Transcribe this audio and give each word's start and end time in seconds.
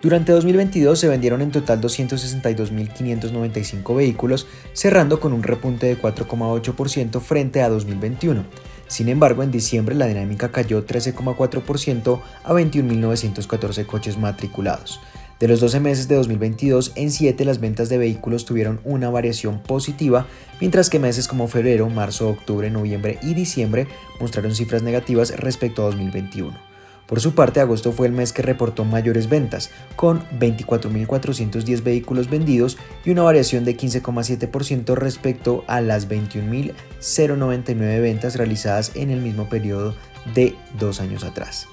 Durante 0.00 0.30
2022 0.30 0.96
se 0.96 1.08
vendieron 1.08 1.42
en 1.42 1.50
total 1.50 1.80
262.595 1.80 3.96
vehículos, 3.96 4.46
cerrando 4.72 5.18
con 5.18 5.32
un 5.32 5.42
repunte 5.42 5.86
de 5.86 6.00
4,8% 6.00 7.20
frente 7.20 7.62
a 7.62 7.68
2021. 7.68 8.44
Sin 8.86 9.08
embargo, 9.08 9.42
en 9.42 9.50
diciembre 9.50 9.96
la 9.96 10.06
dinámica 10.06 10.52
cayó 10.52 10.86
13,4% 10.86 12.20
a 12.44 12.52
21.914 12.52 13.86
coches 13.86 14.16
matriculados. 14.18 15.00
De 15.40 15.48
los 15.48 15.58
12 15.58 15.80
meses 15.80 16.06
de 16.06 16.14
2022, 16.14 16.92
en 16.94 17.10
7 17.10 17.44
las 17.44 17.58
ventas 17.60 17.88
de 17.88 17.98
vehículos 17.98 18.44
tuvieron 18.44 18.78
una 18.84 19.10
variación 19.10 19.64
positiva, 19.64 20.28
mientras 20.60 20.90
que 20.90 21.00
meses 21.00 21.26
como 21.26 21.48
febrero, 21.48 21.90
marzo, 21.90 22.28
octubre, 22.28 22.70
noviembre 22.70 23.18
y 23.22 23.34
diciembre 23.34 23.88
mostraron 24.20 24.54
cifras 24.54 24.82
negativas 24.82 25.36
respecto 25.36 25.82
a 25.82 25.86
2021. 25.86 26.67
Por 27.08 27.20
su 27.20 27.34
parte, 27.34 27.60
agosto 27.60 27.90
fue 27.90 28.06
el 28.06 28.12
mes 28.12 28.34
que 28.34 28.42
reportó 28.42 28.84
mayores 28.84 29.30
ventas, 29.30 29.70
con 29.96 30.22
24.410 30.38 31.82
vehículos 31.82 32.28
vendidos 32.28 32.76
y 33.02 33.10
una 33.10 33.22
variación 33.22 33.64
de 33.64 33.74
15,7% 33.78 34.94
respecto 34.94 35.64
a 35.68 35.80
las 35.80 36.06
21.099 36.06 38.02
ventas 38.02 38.36
realizadas 38.36 38.92
en 38.94 39.08
el 39.10 39.22
mismo 39.22 39.48
periodo 39.48 39.94
de 40.34 40.54
dos 40.78 41.00
años 41.00 41.24
atrás. 41.24 41.66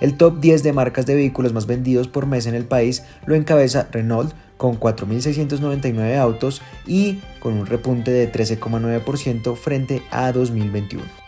El 0.00 0.16
top 0.16 0.40
10 0.40 0.64
de 0.64 0.72
marcas 0.72 1.06
de 1.06 1.14
vehículos 1.14 1.52
más 1.52 1.66
vendidos 1.66 2.08
por 2.08 2.26
mes 2.26 2.46
en 2.46 2.56
el 2.56 2.64
país 2.64 3.04
lo 3.26 3.36
encabeza 3.36 3.86
Renault 3.92 4.32
con 4.56 4.80
4.699 4.80 6.18
autos 6.18 6.62
y 6.84 7.20
con 7.38 7.52
un 7.52 7.66
repunte 7.66 8.10
de 8.10 8.32
13,9% 8.32 9.54
frente 9.54 10.02
a 10.10 10.32
2021. 10.32 11.19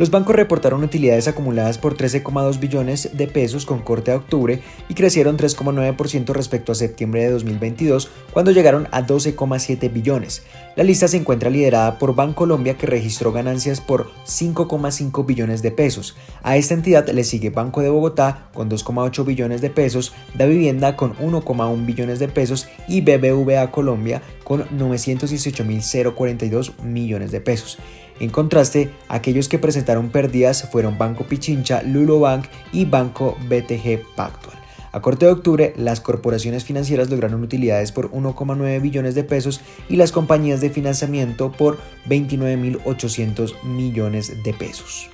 Los 0.00 0.10
bancos 0.10 0.34
reportaron 0.34 0.82
utilidades 0.82 1.28
acumuladas 1.28 1.76
por 1.76 1.94
13,2 1.94 2.58
billones 2.58 3.10
de 3.12 3.28
pesos 3.28 3.66
con 3.66 3.80
corte 3.80 4.10
a 4.10 4.16
octubre 4.16 4.62
y 4.88 4.94
crecieron 4.94 5.36
3,9% 5.36 6.32
respecto 6.32 6.72
a 6.72 6.74
septiembre 6.74 7.24
de 7.24 7.32
2022, 7.32 8.10
cuando 8.32 8.50
llegaron 8.50 8.88
a 8.92 9.06
12,7 9.06 9.92
billones. 9.92 10.42
La 10.74 10.84
lista 10.84 11.06
se 11.06 11.18
encuentra 11.18 11.50
liderada 11.50 11.98
por 11.98 12.14
Bancolombia, 12.14 12.78
que 12.78 12.86
registró 12.86 13.30
ganancias 13.30 13.82
por 13.82 14.10
5,5 14.24 15.26
billones 15.26 15.60
de 15.60 15.70
pesos. 15.70 16.16
A 16.42 16.56
esta 16.56 16.72
entidad 16.72 17.06
le 17.10 17.22
sigue 17.22 17.50
Banco 17.50 17.82
de 17.82 17.90
Bogotá 17.90 18.48
con 18.54 18.70
2,8 18.70 19.26
billones 19.26 19.60
de 19.60 19.68
pesos, 19.68 20.14
Da 20.32 20.46
Vivienda 20.46 20.96
con 20.96 21.14
1,1 21.16 21.84
billones 21.84 22.18
de 22.20 22.28
pesos 22.28 22.68
y 22.88 23.02
BBVA 23.02 23.70
Colombia 23.70 24.22
con 24.44 24.66
918.042 24.70 26.80
millones 26.84 27.32
de 27.32 27.42
pesos. 27.42 27.76
En 28.20 28.28
contraste, 28.28 28.90
aquellos 29.08 29.48
que 29.48 29.58
presentaron 29.58 30.10
pérdidas 30.10 30.68
fueron 30.70 30.98
Banco 30.98 31.24
Pichincha, 31.24 31.82
Lulobank 31.82 32.44
y 32.70 32.84
Banco 32.84 33.36
BTG 33.48 34.14
Pactual. 34.14 34.60
A 34.92 35.00
corte 35.00 35.26
de 35.26 35.32
octubre, 35.32 35.72
las 35.76 36.00
corporaciones 36.00 36.64
financieras 36.64 37.10
lograron 37.10 37.42
utilidades 37.42 37.92
por 37.92 38.10
1,9 38.10 38.82
billones 38.82 39.14
de 39.14 39.24
pesos 39.24 39.60
y 39.88 39.96
las 39.96 40.12
compañías 40.12 40.60
de 40.60 40.70
financiamiento 40.70 41.52
por 41.52 41.78
29.800 42.08 43.62
millones 43.62 44.42
de 44.42 44.52
pesos. 44.52 45.08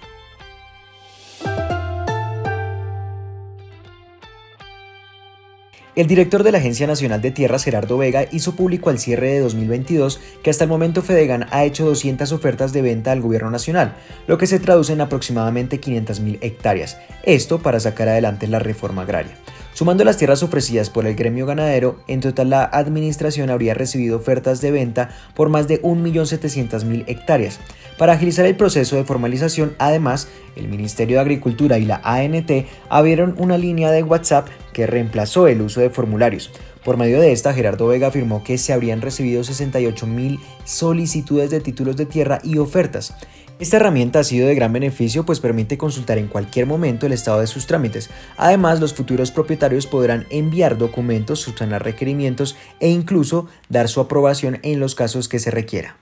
El 5.97 6.09
director 6.09 6.43
de 6.43 6.53
la 6.53 6.59
Agencia 6.59 6.87
Nacional 6.87 7.23
de 7.23 7.31
Tierras, 7.31 7.65
Gerardo 7.65 7.97
Vega, 7.97 8.27
hizo 8.31 8.55
público 8.55 8.91
al 8.91 8.99
cierre 8.99 9.31
de 9.31 9.41
2022 9.41 10.21
que 10.43 10.51
hasta 10.51 10.65
el 10.65 10.69
momento 10.69 11.01
Fedegan 11.01 11.47
ha 11.51 11.65
hecho 11.65 11.87
200 11.87 12.33
ofertas 12.33 12.75
de 12.75 12.83
venta 12.83 13.13
al 13.13 13.23
gobierno 13.23 13.51
nacional, 13.51 13.97
lo 14.27 14.37
que 14.37 14.47
se 14.47 14.59
traduce 14.59 14.93
en 14.93 15.01
aproximadamente 15.01 15.81
500.000 15.81 16.37
hectáreas, 16.43 16.99
esto 17.23 17.61
para 17.61 17.81
sacar 17.81 18.11
adelante 18.11 18.47
la 18.47 18.59
reforma 18.59 19.03
agraria. 19.03 19.39
Sumando 19.73 20.05
las 20.05 20.19
tierras 20.19 20.43
ofrecidas 20.43 20.89
por 20.91 21.07
el 21.07 21.15
gremio 21.15 21.45
ganadero, 21.45 21.99
en 22.09 22.21
total 22.21 22.51
la 22.51 22.65
administración 22.65 23.49
habría 23.49 23.73
recibido 23.73 24.17
ofertas 24.17 24.61
de 24.61 24.71
venta 24.71 25.11
por 25.35 25.49
más 25.49 25.69
de 25.69 25.81
1.700.000 25.83 27.05
hectáreas. 27.07 27.59
Para 27.99 28.15
agilizar 28.15 28.47
el 28.47 28.57
proceso 28.57 28.97
de 28.97 29.05
formalización, 29.05 29.75
además, 29.79 30.29
el 30.57 30.69
Ministerio 30.69 31.17
de 31.17 31.21
Agricultura 31.23 31.79
y 31.79 31.85
la 31.85 32.01
ANT 32.05 32.51
abrieron 32.89 33.35
una 33.39 33.59
línea 33.59 33.91
de 33.91 34.03
WhatsApp 34.03 34.49
que 34.77 34.87
reemplazó 34.87 35.49
el 35.49 35.63
uso 35.63 35.81
de 35.81 35.89
formularios. 35.89 36.51
Por 36.85 36.99
medio 36.99 37.19
de 37.19 37.33
esta, 37.33 37.55
Gerardo 37.55 37.87
Vega 37.87 38.09
afirmó 38.09 38.45
que 38.45 38.59
se 38.59 38.75
habrían 38.75 39.01
recibido 39.01 39.41
68.000 39.41 40.39
solicitudes 40.67 41.49
de 41.49 41.61
títulos 41.61 41.97
de 41.97 42.05
tierra 42.05 42.41
y 42.45 42.59
ofertas. 42.59 43.15
Esta 43.59 43.79
herramienta 43.79 44.19
ha 44.19 44.25
sido 44.25 44.47
de 44.47 44.55
gran 44.55 44.75
beneficio 44.75 45.25
pues 45.25 45.41
permite 45.41 45.79
consultar 45.79 46.19
en 46.19 46.29
cualquier 46.29 46.67
momento 46.67 47.07
el 47.07 47.13
estado 47.13 47.41
de 47.41 47.47
sus 47.47 47.67
trámites. 47.67 48.11
Además, 48.37 48.79
los 48.79 48.93
futuros 48.93 49.31
propietarios 49.31 49.87
podrán 49.87 50.27
enviar 50.29 50.77
documentos, 50.77 51.41
subsanar 51.41 51.83
requerimientos 51.83 52.55
e 52.79 52.91
incluso 52.91 53.47
dar 53.71 53.89
su 53.89 54.03
aprobación 54.03 54.59
en 54.63 54.79
los 54.79 54.95
casos 54.95 55.31
que 55.31 55.39
se 55.39 55.51
requiera. 55.51 55.97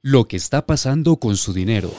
Lo 0.00 0.28
que 0.28 0.36
está 0.36 0.64
pasando 0.64 1.16
con 1.16 1.36
su 1.36 1.52
dinero. 1.52 1.90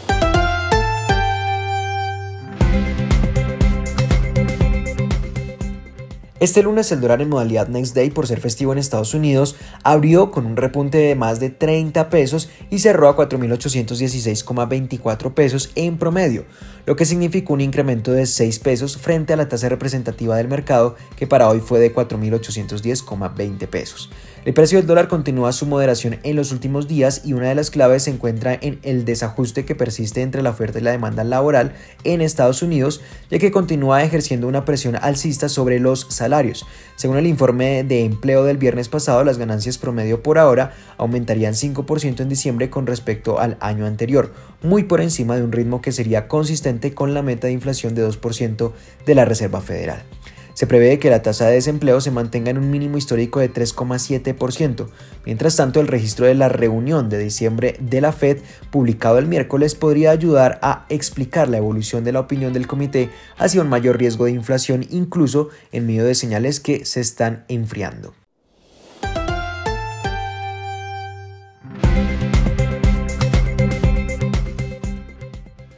Este 6.44 6.62
lunes 6.62 6.92
el 6.92 7.00
dólar 7.00 7.22
en 7.22 7.30
modalidad 7.30 7.70
Next 7.70 7.96
Day 7.96 8.10
por 8.10 8.28
ser 8.28 8.42
festivo 8.42 8.74
en 8.74 8.78
Estados 8.78 9.14
Unidos 9.14 9.56
abrió 9.82 10.30
con 10.30 10.46
un 10.46 10.58
repunte 10.58 10.98
de 10.98 11.16
más 11.16 11.40
de 11.40 11.50
30 11.50 12.10
pesos 12.10 12.50
y 12.70 12.80
cerró 12.80 13.08
a 13.08 13.16
4.816,24 13.16 15.34
pesos 15.34 15.72
en 15.76 15.98
promedio, 15.98 16.44
lo 16.86 16.98
que 16.98 17.06
significó 17.06 17.54
un 17.54 17.62
incremento 17.62 18.12
de 18.12 18.26
6 18.26 18.60
pesos 18.60 18.98
frente 18.98 19.32
a 19.32 19.38
la 19.38 19.48
tasa 19.48 19.70
representativa 19.70 20.36
del 20.36 20.50
mercado 20.50 20.98
que 21.16 21.28
para 21.28 21.48
hoy 21.48 21.62
fue 21.62 21.80
de 21.80 21.96
4.810,20 21.96 23.66
pesos. 23.70 24.10
El 24.46 24.54
precio 24.54 24.78
del 24.78 24.88
dólar 24.88 25.08
continúa 25.08 25.54
su 25.54 25.66
moderación 25.66 26.20
en 26.24 26.36
los 26.36 26.52
últimos 26.52 26.90
días 26.90 27.22
y 27.24 27.32
una 27.32 27.48
de 27.48 27.56
las 27.56 27.72
claves 27.72 28.04
se 28.04 28.10
encuentra 28.10 28.54
en 28.60 28.78
el 28.84 29.06
desajuste 29.06 29.64
que 29.64 29.74
persiste 29.74 30.22
entre 30.22 30.42
la 30.42 30.50
oferta 30.50 30.80
y 30.80 30.82
la 30.82 30.92
demanda 30.92 31.24
laboral 31.24 31.72
en 32.04 32.20
Estados 32.20 32.62
Unidos, 32.62 33.00
ya 33.32 33.40
que 33.40 33.52
continúa 33.52 34.04
ejerciendo 34.04 34.50
una 34.50 34.66
presión 34.66 34.98
alcista 34.98 35.48
sobre 35.48 35.80
los 35.80 36.08
salarios. 36.10 36.66
Según 36.98 37.16
el 37.16 37.28
informe 37.28 37.86
de 37.86 38.04
empleo 38.04 38.44
del 38.44 38.58
viernes 38.58 38.90
pasado, 38.90 39.24
las 39.24 39.38
ganancias 39.38 39.78
promedio 39.78 40.22
por 40.22 40.38
ahora 40.38 40.74
aumentarían 40.98 41.54
5% 41.54 42.20
en 42.20 42.28
diciembre 42.28 42.70
con 42.70 42.86
respecto 42.86 43.40
al 43.40 43.56
año 43.62 43.86
anterior, 43.86 44.34
muy 44.62 44.84
por 44.84 45.00
encima 45.00 45.38
de 45.38 45.44
un 45.44 45.54
ritmo 45.54 45.82
que 45.82 45.94
sería 45.94 46.28
consistente 46.28 46.94
con 46.94 47.14
la 47.14 47.22
meta 47.22 47.48
de 47.48 47.54
inflación 47.54 47.96
de 47.96 48.06
2% 48.06 48.74
de 49.06 49.16
la 49.16 49.24
Reserva 49.24 49.62
Federal. 49.62 50.04
Se 50.54 50.68
prevé 50.68 51.00
que 51.00 51.10
la 51.10 51.24
tasa 51.24 51.48
de 51.48 51.54
desempleo 51.54 52.00
se 52.00 52.12
mantenga 52.12 52.52
en 52.52 52.60
un 52.60 52.70
mínimo 52.70 52.98
histórico 52.98 53.40
de 53.40 53.52
3,7%. 53.52 54.88
Mientras 55.26 55.56
tanto, 55.56 55.80
el 55.80 55.88
registro 55.88 56.28
de 56.28 56.36
la 56.36 56.48
reunión 56.48 57.10
de 57.10 57.18
diciembre 57.18 57.76
de 57.80 58.02
la 58.02 58.12
Fed, 58.12 58.38
publicado 58.70 59.18
el 59.18 59.28
miércoles, 59.28 59.74
podría 59.74 60.12
ayudar 60.12 60.60
a 60.62 60.86
explicar 60.90 61.50
la 61.50 61.58
evolución 61.58 62.04
de 62.04 62.12
la 62.12 62.20
opinión 62.20 62.54
del 62.54 62.68
comité 62.68 63.10
hacia 63.38 63.62
un 63.62 63.70
mayor 63.70 63.98
riesgo 63.98 64.26
de 64.26 64.32
inflación, 64.32 64.86
incluso 64.92 65.50
en 65.72 65.88
medio 65.88 66.06
de 66.06 66.14
señales 66.14 66.60
que 66.60 66.86
se 66.86 67.02
están 67.02 67.46
enfriando. 67.48 68.14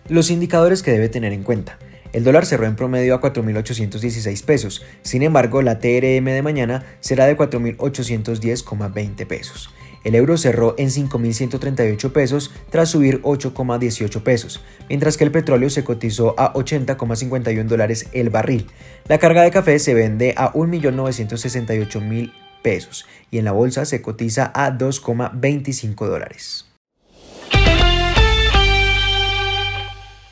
Los 0.08 0.30
indicadores 0.30 0.84
que 0.84 0.92
debe 0.92 1.10
tener 1.10 1.34
en 1.34 1.44
cuenta. 1.44 1.80
El 2.16 2.24
dólar 2.24 2.46
cerró 2.46 2.66
en 2.66 2.78
promedio 2.78 3.14
a 3.14 3.20
4.816 3.20 4.46
pesos, 4.46 4.86
sin 5.02 5.22
embargo 5.22 5.62
la 5.62 5.80
TRM 5.80 6.24
de 6.24 6.42
mañana 6.42 6.86
será 7.02 7.26
de 7.26 7.36
4.810,20 7.36 9.28
pesos. 9.28 9.70
El 10.06 10.16
euro 10.16 10.38
cerró 10.38 10.76
en 10.78 10.88
5.138 10.88 12.14
pesos 12.14 12.54
tras 12.70 12.88
subir 12.88 13.22
8,18 13.22 14.24
pesos, 14.24 14.64
mientras 14.88 15.18
que 15.18 15.26
el 15.26 15.32
petróleo 15.32 15.70
se 15.70 15.84
cotizó 15.84 16.36
a 16.38 16.54
80,51 16.54 17.66
dólares 17.66 18.08
el 18.14 18.30
barril. 18.30 18.68
La 19.10 19.18
carga 19.18 19.42
de 19.42 19.52
café 19.52 19.78
se 19.78 19.94
vende 19.94 20.34
a 20.38 20.54
1.968.000 20.54 22.32
pesos 22.64 23.06
y 23.30 23.40
en 23.40 23.46
la 23.46 23.52
bolsa 23.52 23.84
se 23.84 24.02
cotiza 24.02 24.54
a 24.56 24.72
2,25 24.72 26.08
dólares. 26.08 26.72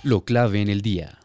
Lo 0.01 0.23
clave 0.23 0.61
en 0.61 0.69
el 0.69 0.81
día. 0.81 1.19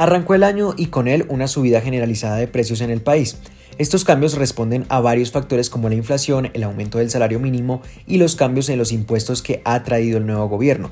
Arrancó 0.00 0.34
el 0.34 0.44
año 0.44 0.72
y 0.78 0.86
con 0.86 1.08
él 1.08 1.26
una 1.28 1.46
subida 1.46 1.82
generalizada 1.82 2.36
de 2.36 2.48
precios 2.48 2.80
en 2.80 2.88
el 2.88 3.02
país. 3.02 3.36
Estos 3.76 4.06
cambios 4.06 4.32
responden 4.32 4.86
a 4.88 4.98
varios 5.00 5.30
factores 5.30 5.68
como 5.68 5.90
la 5.90 5.94
inflación, 5.94 6.48
el 6.54 6.62
aumento 6.62 6.96
del 6.96 7.10
salario 7.10 7.38
mínimo 7.38 7.82
y 8.06 8.16
los 8.16 8.34
cambios 8.34 8.70
en 8.70 8.78
los 8.78 8.92
impuestos 8.92 9.42
que 9.42 9.60
ha 9.66 9.82
traído 9.82 10.16
el 10.16 10.24
nuevo 10.24 10.48
gobierno. 10.48 10.90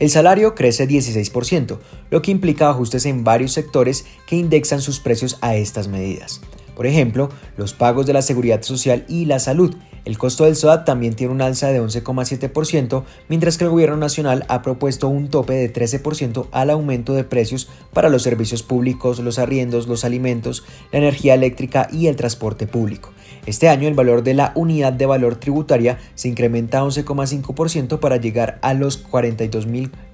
El 0.00 0.10
salario 0.10 0.56
crece 0.56 0.88
16%, 0.88 1.78
lo 2.10 2.20
que 2.20 2.32
implica 2.32 2.68
ajustes 2.68 3.06
en 3.06 3.22
varios 3.22 3.52
sectores 3.52 4.06
que 4.26 4.34
indexan 4.34 4.80
sus 4.80 4.98
precios 4.98 5.38
a 5.40 5.54
estas 5.54 5.86
medidas. 5.86 6.40
Por 6.74 6.88
ejemplo, 6.88 7.28
los 7.56 7.74
pagos 7.74 8.06
de 8.06 8.12
la 8.12 8.22
seguridad 8.22 8.62
social 8.62 9.04
y 9.08 9.26
la 9.26 9.38
salud, 9.38 9.76
el 10.08 10.16
costo 10.16 10.44
del 10.44 10.56
SOAT 10.56 10.86
también 10.86 11.12
tiene 11.12 11.34
un 11.34 11.42
alza 11.42 11.68
de 11.68 11.82
11,7%, 11.82 13.04
mientras 13.28 13.58
que 13.58 13.64
el 13.64 13.70
gobierno 13.70 13.98
nacional 13.98 14.46
ha 14.48 14.62
propuesto 14.62 15.06
un 15.06 15.28
tope 15.28 15.52
de 15.52 15.70
13% 15.70 16.46
al 16.50 16.70
aumento 16.70 17.12
de 17.12 17.24
precios 17.24 17.68
para 17.92 18.08
los 18.08 18.22
servicios 18.22 18.62
públicos, 18.62 19.18
los 19.18 19.38
arriendos, 19.38 19.86
los 19.86 20.06
alimentos, 20.06 20.64
la 20.92 21.00
energía 21.00 21.34
eléctrica 21.34 21.88
y 21.92 22.06
el 22.06 22.16
transporte 22.16 22.66
público. 22.66 23.12
Este 23.44 23.68
año 23.68 23.86
el 23.86 23.92
valor 23.92 24.22
de 24.22 24.32
la 24.32 24.52
unidad 24.54 24.94
de 24.94 25.04
valor 25.04 25.36
tributaria 25.36 25.98
se 26.14 26.28
incrementa 26.28 26.78
a 26.78 26.84
11,5% 26.84 28.00
para 28.00 28.16
llegar 28.16 28.58
a 28.62 28.72
los 28.72 28.96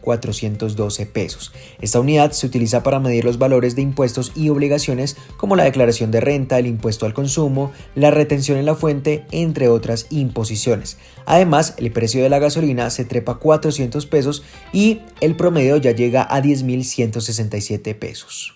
42.412 0.05 1.07
pesos. 1.07 1.53
Esta 1.81 2.01
unidad 2.01 2.33
se 2.33 2.47
utiliza 2.47 2.83
para 2.83 3.01
medir 3.01 3.25
los 3.25 3.39
valores 3.39 3.75
de 3.77 3.83
impuestos 3.83 4.33
y 4.35 4.49
obligaciones 4.49 5.17
como 5.37 5.57
la 5.57 5.65
declaración 5.65 6.11
de 6.11 6.21
renta, 6.21 6.59
el 6.59 6.67
impuesto 6.67 7.07
al 7.07 7.15
consumo, 7.15 7.73
la 7.95 8.11
retención 8.11 8.59
en 8.59 8.67
la 8.67 8.75
fuente, 8.75 9.25
entre 9.31 9.69
otras 9.69 10.07
imposiciones. 10.11 10.99
Además, 11.27 11.75
el 11.79 11.91
precio 11.93 12.23
de 12.23 12.29
la 12.29 12.39
gasolina 12.39 12.91
se 12.91 13.05
trepa 13.05 13.39
400 13.39 14.07
pesos 14.07 14.43
y 14.73 15.01
el 15.21 15.37
promedio 15.37 15.77
ya 15.79 15.93
llega 15.93 16.23
a 16.23 16.43
10.167 16.43 17.99
pesos. 17.99 18.55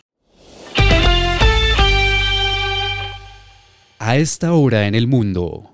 a 4.08 4.16
esta 4.16 4.54
hora 4.54 4.86
en 4.86 4.94
el 4.94 5.06
mundo. 5.06 5.70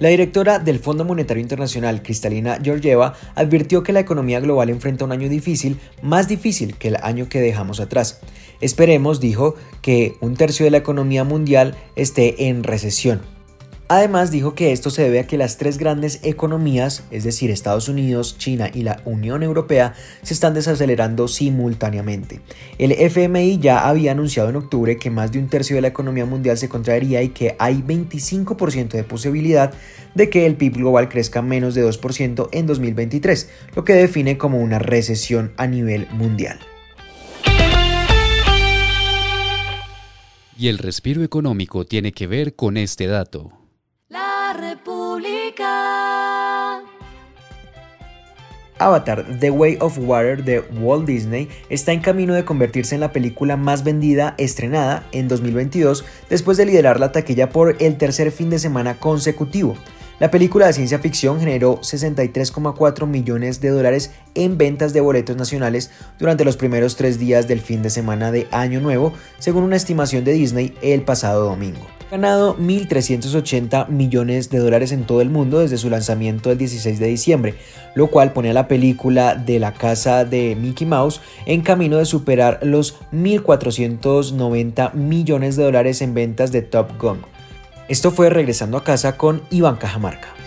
La 0.00 0.08
directora 0.08 0.58
del 0.58 0.78
Fondo 0.78 1.04
Monetario 1.04 1.42
Internacional, 1.42 2.02
Cristalina 2.02 2.58
Georgieva, 2.62 3.12
advirtió 3.34 3.82
que 3.82 3.92
la 3.92 4.00
economía 4.00 4.40
global 4.40 4.70
enfrenta 4.70 5.04
un 5.04 5.12
año 5.12 5.28
difícil, 5.28 5.78
más 6.00 6.26
difícil 6.26 6.78
que 6.78 6.88
el 6.88 6.96
año 7.02 7.28
que 7.28 7.42
dejamos 7.42 7.80
atrás. 7.80 8.20
Esperemos, 8.62 9.20
dijo, 9.20 9.56
que 9.82 10.14
un 10.22 10.36
tercio 10.36 10.64
de 10.64 10.70
la 10.70 10.78
economía 10.78 11.22
mundial 11.24 11.76
esté 11.96 12.48
en 12.48 12.64
recesión. 12.64 13.20
Además 13.92 14.30
dijo 14.30 14.54
que 14.54 14.70
esto 14.70 14.88
se 14.88 15.02
debe 15.02 15.18
a 15.18 15.26
que 15.26 15.36
las 15.36 15.56
tres 15.56 15.76
grandes 15.76 16.20
economías, 16.22 17.02
es 17.10 17.24
decir, 17.24 17.50
Estados 17.50 17.88
Unidos, 17.88 18.38
China 18.38 18.70
y 18.72 18.84
la 18.84 19.02
Unión 19.04 19.42
Europea, 19.42 19.94
se 20.22 20.32
están 20.32 20.54
desacelerando 20.54 21.26
simultáneamente. 21.26 22.40
El 22.78 22.92
FMI 22.92 23.58
ya 23.58 23.88
había 23.88 24.12
anunciado 24.12 24.48
en 24.48 24.54
octubre 24.54 24.96
que 24.96 25.10
más 25.10 25.32
de 25.32 25.40
un 25.40 25.48
tercio 25.48 25.74
de 25.74 25.82
la 25.82 25.88
economía 25.88 26.24
mundial 26.24 26.56
se 26.56 26.68
contraería 26.68 27.20
y 27.24 27.30
que 27.30 27.56
hay 27.58 27.82
25% 27.82 28.90
de 28.90 29.02
posibilidad 29.02 29.74
de 30.14 30.30
que 30.30 30.46
el 30.46 30.54
PIB 30.54 30.74
global 30.74 31.08
crezca 31.08 31.42
menos 31.42 31.74
de 31.74 31.84
2% 31.84 32.48
en 32.52 32.66
2023, 32.68 33.50
lo 33.74 33.84
que 33.84 33.94
define 33.94 34.38
como 34.38 34.60
una 34.60 34.78
recesión 34.78 35.52
a 35.56 35.66
nivel 35.66 36.06
mundial. 36.12 36.60
Y 40.56 40.68
el 40.68 40.78
respiro 40.78 41.24
económico 41.24 41.84
tiene 41.84 42.12
que 42.12 42.28
ver 42.28 42.54
con 42.54 42.76
este 42.76 43.08
dato. 43.08 43.59
Avatar 48.80 49.24
The 49.38 49.50
Way 49.50 49.76
of 49.80 49.98
Water 49.98 50.42
de 50.42 50.60
Walt 50.80 51.06
Disney 51.06 51.48
está 51.68 51.92
en 51.92 52.00
camino 52.00 52.34
de 52.34 52.44
convertirse 52.44 52.96
en 52.96 53.00
la 53.00 53.12
película 53.12 53.56
más 53.56 53.84
vendida 53.84 54.34
estrenada 54.38 55.06
en 55.12 55.28
2022 55.28 56.04
después 56.28 56.56
de 56.58 56.66
liderar 56.66 56.98
la 56.98 57.12
taquilla 57.12 57.50
por 57.50 57.76
el 57.80 57.96
tercer 57.96 58.32
fin 58.32 58.50
de 58.50 58.58
semana 58.58 58.94
consecutivo. 58.94 59.76
La 60.18 60.32
película 60.32 60.66
de 60.66 60.72
ciencia 60.72 60.98
ficción 60.98 61.38
generó 61.38 61.80
63,4 61.80 63.06
millones 63.06 63.60
de 63.60 63.68
dólares 63.68 64.10
en 64.34 64.58
ventas 64.58 64.92
de 64.92 65.00
boletos 65.00 65.36
nacionales 65.36 65.92
durante 66.18 66.44
los 66.44 66.56
primeros 66.56 66.96
tres 66.96 67.20
días 67.20 67.46
del 67.46 67.60
fin 67.60 67.82
de 67.82 67.90
semana 67.90 68.32
de 68.32 68.48
Año 68.50 68.80
Nuevo, 68.80 69.12
según 69.38 69.62
una 69.62 69.76
estimación 69.76 70.24
de 70.24 70.32
Disney 70.32 70.76
el 70.82 71.02
pasado 71.02 71.44
domingo. 71.44 71.99
Ganado 72.10 72.56
1.380 72.56 73.86
millones 73.86 74.50
de 74.50 74.58
dólares 74.58 74.90
en 74.90 75.04
todo 75.04 75.20
el 75.20 75.30
mundo 75.30 75.60
desde 75.60 75.78
su 75.78 75.88
lanzamiento 75.90 76.50
el 76.50 76.58
16 76.58 76.98
de 76.98 77.06
diciembre, 77.06 77.54
lo 77.94 78.08
cual 78.08 78.32
pone 78.32 78.50
a 78.50 78.52
la 78.52 78.66
película 78.66 79.36
de 79.36 79.60
la 79.60 79.74
casa 79.74 80.24
de 80.24 80.56
Mickey 80.56 80.88
Mouse 80.88 81.20
en 81.46 81.60
camino 81.60 81.98
de 81.98 82.06
superar 82.06 82.58
los 82.62 82.98
1.490 83.12 84.94
millones 84.94 85.54
de 85.54 85.62
dólares 85.62 86.02
en 86.02 86.12
ventas 86.14 86.50
de 86.50 86.62
Top 86.62 87.00
Gun. 87.00 87.20
Esto 87.86 88.10
fue 88.10 88.28
regresando 88.28 88.76
a 88.76 88.82
casa 88.82 89.16
con 89.16 89.42
Iván 89.50 89.76
Cajamarca. 89.76 90.39